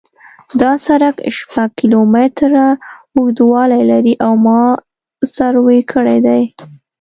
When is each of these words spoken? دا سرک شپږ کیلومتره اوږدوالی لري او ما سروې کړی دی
دا 0.61 0.71
سرک 0.85 1.15
شپږ 1.37 1.69
کیلومتره 1.79 2.67
اوږدوالی 3.15 3.81
لري 3.91 4.13
او 4.25 4.33
ما 4.45 4.61
سروې 5.35 5.79
کړی 5.91 6.17
دی 6.27 6.41